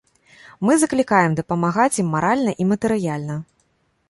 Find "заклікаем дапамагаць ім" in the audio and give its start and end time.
0.83-2.09